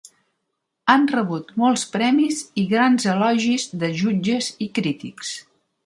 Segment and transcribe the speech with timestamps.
[0.93, 5.41] Han rebut molts premis, i grans elogis de jutges i crítics.